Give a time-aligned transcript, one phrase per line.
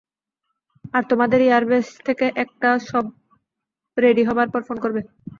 [0.93, 3.05] আর তোমাদের এয়ারবেস থেকে একটা সব
[3.97, 5.01] রেডি হবার পর ফোন করবে।